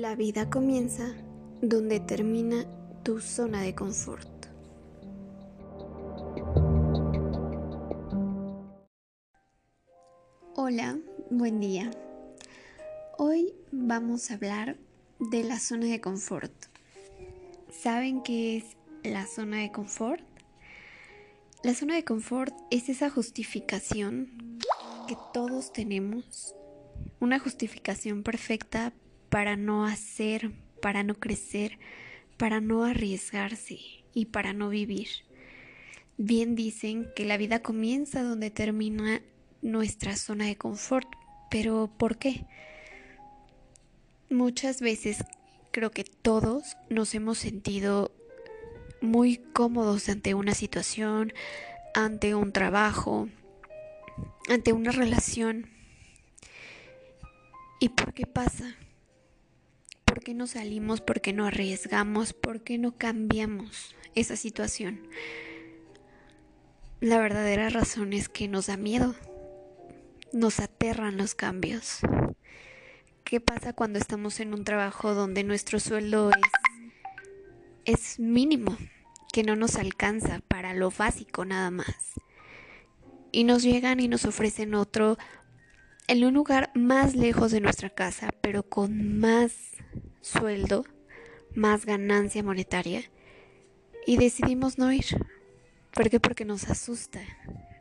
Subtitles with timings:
[0.00, 1.14] La vida comienza
[1.60, 2.64] donde termina
[3.02, 4.46] tu zona de confort.
[10.54, 10.98] Hola,
[11.28, 11.90] buen día.
[13.18, 14.78] Hoy vamos a hablar
[15.18, 16.54] de la zona de confort.
[17.70, 20.24] ¿Saben qué es la zona de confort?
[21.62, 24.58] La zona de confort es esa justificación
[25.06, 26.54] que todos tenemos,
[27.20, 28.94] una justificación perfecta
[29.30, 30.52] para no hacer,
[30.82, 31.78] para no crecer,
[32.36, 33.78] para no arriesgarse
[34.12, 35.08] y para no vivir.
[36.18, 39.22] Bien dicen que la vida comienza donde termina
[39.62, 41.08] nuestra zona de confort,
[41.50, 42.44] pero ¿por qué?
[44.28, 45.24] Muchas veces
[45.70, 48.12] creo que todos nos hemos sentido
[49.00, 51.32] muy cómodos ante una situación,
[51.94, 53.28] ante un trabajo,
[54.48, 55.70] ante una relación.
[57.80, 58.76] ¿Y por qué pasa?
[60.20, 61.00] ¿Por qué no salimos?
[61.00, 62.34] ¿Por qué no arriesgamos?
[62.34, 65.00] ¿Por qué no cambiamos esa situación?
[67.00, 69.14] La verdadera razón es que nos da miedo,
[70.34, 72.00] nos aterran los cambios.
[73.24, 76.28] ¿Qué pasa cuando estamos en un trabajo donde nuestro sueldo
[77.86, 78.76] es es mínimo,
[79.32, 82.20] que no nos alcanza para lo básico nada más.
[83.32, 85.16] Y nos llegan y nos ofrecen otro
[86.08, 89.70] en un lugar más lejos de nuestra casa, pero con más
[90.20, 90.84] sueldo,
[91.54, 93.02] más ganancia monetaria.
[94.06, 95.06] Y decidimos no ir.
[95.92, 96.20] ¿Por qué?
[96.20, 97.20] Porque nos asusta.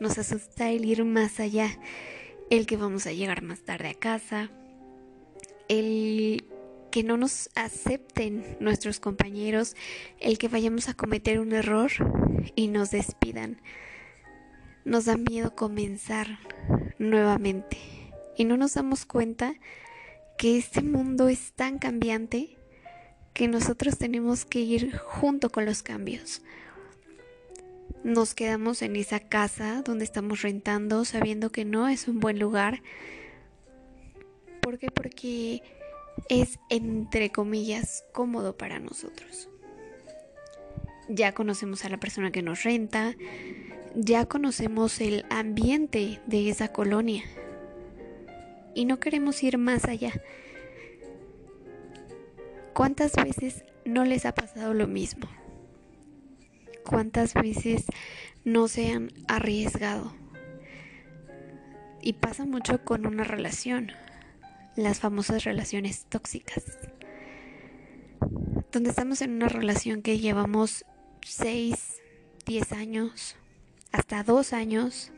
[0.00, 1.78] Nos asusta el ir más allá,
[2.50, 4.50] el que vamos a llegar más tarde a casa,
[5.68, 6.44] el
[6.90, 9.74] que no nos acepten nuestros compañeros,
[10.20, 11.90] el que vayamos a cometer un error
[12.54, 13.60] y nos despidan.
[14.84, 16.38] Nos da miedo comenzar
[16.98, 17.78] nuevamente
[18.36, 19.54] y no nos damos cuenta
[20.42, 22.58] que este mundo es tan cambiante
[23.32, 26.42] que nosotros tenemos que ir junto con los cambios.
[28.02, 32.82] Nos quedamos en esa casa donde estamos rentando sabiendo que no es un buen lugar.
[34.60, 34.90] ¿Por qué?
[34.90, 35.62] Porque
[36.28, 39.48] es, entre comillas, cómodo para nosotros.
[41.08, 43.14] Ya conocemos a la persona que nos renta,
[43.94, 47.22] ya conocemos el ambiente de esa colonia
[48.74, 50.12] y no queremos ir más allá.
[52.72, 55.28] ¿Cuántas veces no les ha pasado lo mismo?
[56.84, 57.84] ¿Cuántas veces
[58.44, 60.14] no se han arriesgado?
[62.00, 63.92] Y pasa mucho con una relación
[64.76, 66.64] las famosas relaciones tóxicas,
[68.72, 70.86] donde estamos en una relación que llevamos
[71.26, 72.00] 6,
[72.46, 73.36] 10 años,
[73.92, 75.12] hasta 2 años,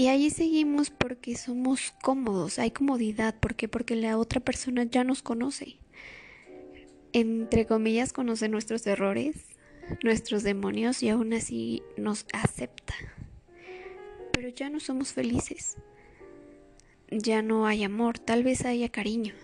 [0.00, 3.68] y ahí seguimos porque somos cómodos, hay comodidad, ¿por qué?
[3.68, 5.76] Porque la otra persona ya nos conoce.
[7.12, 9.36] Entre comillas conoce nuestros errores,
[10.02, 12.94] nuestros demonios y aún así nos acepta.
[14.32, 15.76] Pero ya no somos felices
[17.10, 19.34] ya no hay amor, tal vez haya cariño,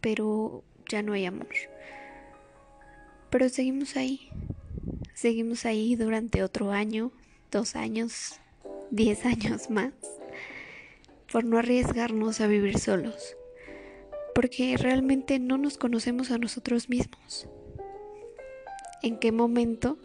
[0.00, 1.48] pero ya no hay amor.
[3.30, 4.28] Pero seguimos ahí,
[5.14, 7.12] seguimos ahí durante otro año,
[7.50, 8.40] dos años,
[8.92, 9.92] diez años más,
[11.32, 13.36] por no arriesgarnos a vivir solos,
[14.34, 17.48] porque realmente no nos conocemos a nosotros mismos.
[19.02, 19.98] ¿En qué momento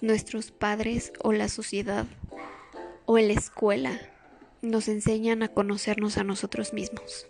[0.00, 2.06] nuestros padres o la sociedad
[3.04, 4.00] o la escuela
[4.62, 7.26] nos enseñan a conocernos a nosotros mismos.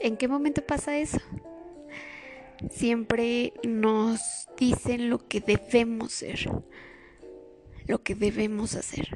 [0.00, 1.18] ¿En qué momento pasa eso?
[2.70, 6.48] Siempre nos dicen lo que debemos ser,
[7.86, 9.08] lo que debemos hacer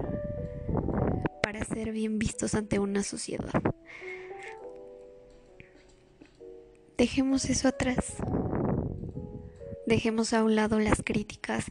[1.49, 3.63] para ser bien vistos ante una sociedad.
[6.99, 8.17] Dejemos eso atrás.
[9.87, 11.65] Dejemos a un lado las críticas,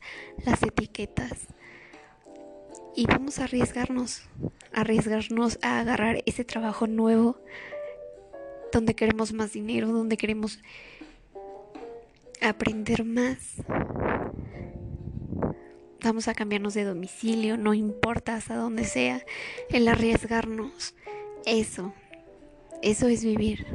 [0.43, 1.45] las etiquetas
[2.95, 4.23] y vamos a arriesgarnos
[4.73, 7.39] arriesgarnos a agarrar ese trabajo nuevo
[8.73, 10.59] donde queremos más dinero, donde queremos
[12.41, 13.61] aprender más.
[16.03, 19.25] Vamos a cambiarnos de domicilio, no importa hasta dónde sea,
[19.69, 20.93] el arriesgarnos.
[21.45, 21.93] Eso,
[22.81, 23.65] eso es vivir.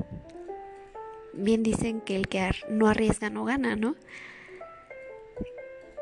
[1.32, 3.96] Bien dicen que el que no arriesga no gana, ¿no?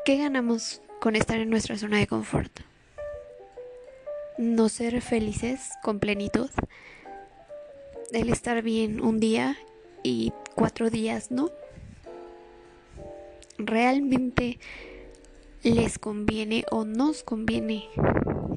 [0.05, 2.61] ¿Qué ganamos con estar en nuestra zona de confort?
[4.41, 6.49] no ser felices con plenitud,
[8.11, 9.55] el estar bien un día
[10.01, 11.51] y cuatro días no.
[13.59, 14.57] Realmente
[15.63, 17.87] les conviene o nos conviene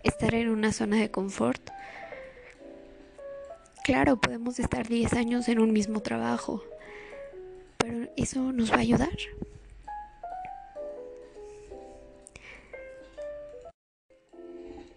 [0.02, 1.70] estar en una zona de confort.
[3.84, 6.62] Claro, podemos estar 10 años en un mismo trabajo,
[7.76, 9.16] pero eso nos va a ayudar.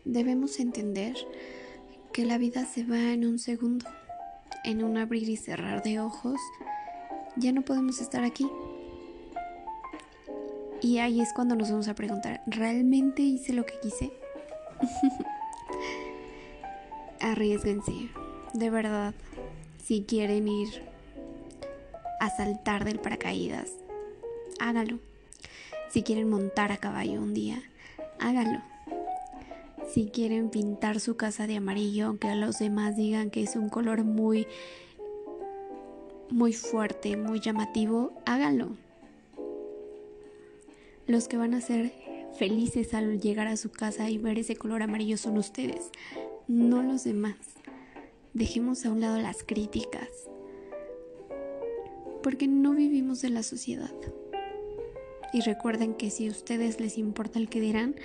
[0.05, 1.15] Debemos entender
[2.13, 3.85] que la vida se va en un segundo,
[4.63, 6.39] en un abrir y cerrar de ojos.
[7.35, 8.49] Ya no podemos estar aquí.
[10.81, 14.11] Y ahí es cuando nos vamos a preguntar, ¿realmente hice lo que quise?
[17.19, 18.09] Arriesguense,
[18.53, 19.13] de verdad,
[19.83, 20.83] si quieren ir
[22.19, 23.71] a saltar del paracaídas,
[24.59, 24.99] hágalo.
[25.89, 27.61] Si quieren montar a caballo un día,
[28.19, 28.61] hágalo.
[29.91, 33.69] Si quieren pintar su casa de amarillo, aunque a los demás digan que es un
[33.69, 34.47] color muy
[36.29, 38.75] muy fuerte, muy llamativo, hágalo.
[41.07, 41.93] Los que van a ser
[42.37, 45.89] felices al llegar a su casa y ver ese color amarillo son ustedes,
[46.47, 47.37] no los demás.
[48.33, 50.09] Dejemos a un lado las críticas,
[52.21, 53.93] porque no vivimos en la sociedad.
[55.33, 57.95] Y recuerden que si a ustedes les importa el que dirán,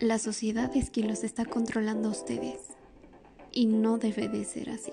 [0.00, 2.60] la sociedad es quien los está controlando a ustedes.
[3.52, 4.92] Y no debe de ser así.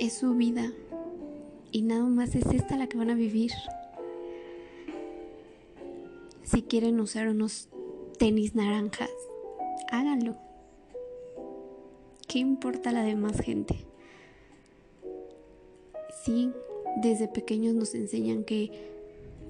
[0.00, 0.72] Es su vida.
[1.70, 3.52] Y nada más es esta la que van a vivir.
[6.50, 7.68] Si quieren usar unos
[8.18, 9.10] tenis naranjas,
[9.90, 10.34] háganlo.
[12.26, 13.84] ¿Qué importa la demás gente?
[16.24, 16.50] Sí,
[17.02, 18.70] desde pequeños nos enseñan que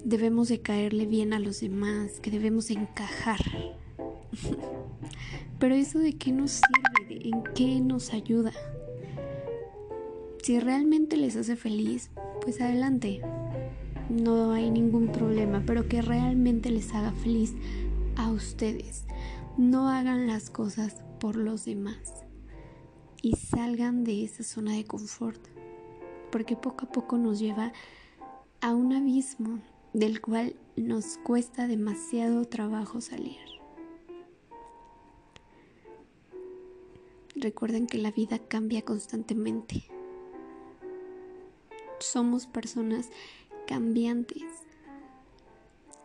[0.03, 3.39] debemos de caerle bien a los demás, que debemos encajar.
[5.59, 8.51] Pero eso de qué nos sirve, en qué nos ayuda.
[10.43, 12.11] Si realmente les hace feliz,
[12.41, 13.21] pues adelante
[14.09, 17.53] no hay ningún problema, pero que realmente les haga feliz
[18.15, 19.05] a ustedes.
[19.57, 22.25] No hagan las cosas por los demás
[23.21, 25.39] y salgan de esa zona de confort,
[26.31, 27.73] porque poco a poco nos lleva
[28.61, 29.59] a un abismo
[29.93, 33.37] del cual nos cuesta demasiado trabajo salir.
[37.35, 39.83] Recuerden que la vida cambia constantemente.
[41.99, 43.09] Somos personas
[43.69, 44.41] cambiantes.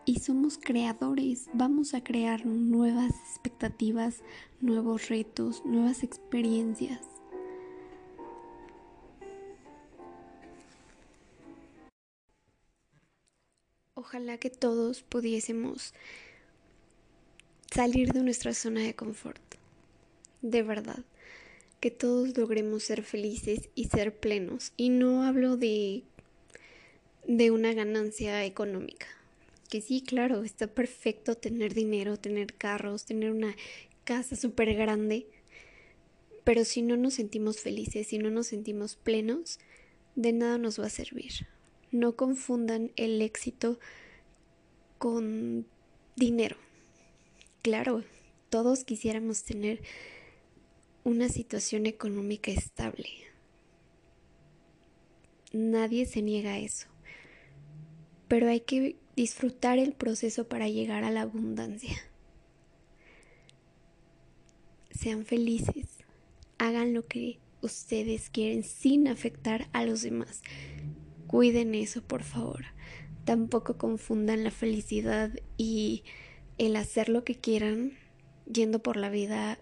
[0.04, 4.22] Y somos creadores, vamos a crear nuevas expectativas,
[4.60, 7.00] nuevos retos, nuevas experiencias.
[13.94, 15.94] Ojalá que todos pudiésemos
[17.72, 19.40] salir de nuestra zona de confort.
[20.42, 21.02] De verdad,
[21.80, 24.74] que todos logremos ser felices y ser plenos.
[24.76, 26.04] Y no hablo de
[27.26, 29.06] de una ganancia económica.
[29.68, 33.56] Que sí, claro, está perfecto tener dinero, tener carros, tener una
[34.04, 35.26] casa súper grande,
[36.44, 39.58] pero si no nos sentimos felices, si no nos sentimos plenos,
[40.14, 41.48] de nada nos va a servir.
[41.90, 43.78] No confundan el éxito
[44.98, 45.66] con
[46.16, 46.56] dinero.
[47.62, 48.04] Claro,
[48.50, 49.80] todos quisiéramos tener
[51.02, 53.08] una situación económica estable.
[55.52, 56.93] Nadie se niega a eso
[58.28, 61.96] pero hay que disfrutar el proceso para llegar a la abundancia.
[64.90, 65.86] Sean felices,
[66.58, 70.42] hagan lo que ustedes quieren sin afectar a los demás.
[71.26, 72.64] Cuiden eso, por favor.
[73.24, 76.04] Tampoco confundan la felicidad y
[76.58, 77.92] el hacer lo que quieran
[78.52, 79.58] yendo por la vida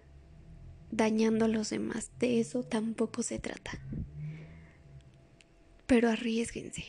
[0.91, 2.11] dañando a los demás.
[2.19, 3.81] De eso tampoco se trata.
[5.87, 6.85] Pero arriesguense.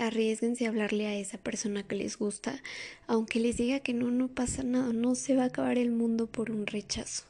[0.00, 2.62] Arriesguense a hablarle a esa persona que les gusta,
[3.06, 6.26] aunque les diga que no, no pasa nada, no se va a acabar el mundo
[6.26, 7.24] por un rechazo.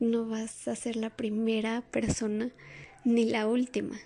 [0.00, 2.50] No vas a ser la primera persona
[3.04, 3.96] ni la última.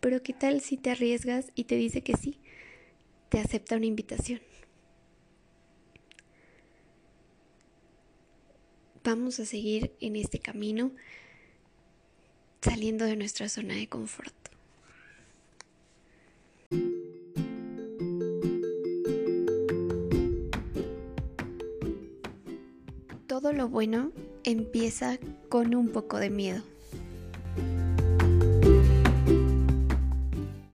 [0.00, 2.38] Pero ¿qué tal si te arriesgas y te dice que sí?
[3.30, 4.42] Te acepta una invitación.
[9.02, 10.92] Vamos a seguir en este camino
[12.60, 14.51] saliendo de nuestra zona de confort.
[23.62, 24.10] Lo bueno
[24.42, 26.71] empieza con un poco de miedo.